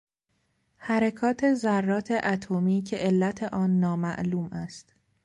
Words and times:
حرکات 0.77 1.53
ذرات 1.53 2.07
اتمی 2.11 2.81
که 2.81 2.97
علت 2.97 3.43
آن 3.43 3.79
نامعلوم 3.79 4.45
است 4.51 4.93